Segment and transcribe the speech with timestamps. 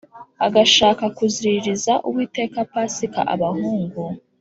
[0.45, 4.01] agashaka kuziriririza Uwiteka Pasika abahungu